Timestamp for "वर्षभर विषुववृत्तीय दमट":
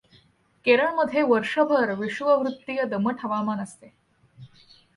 1.21-3.15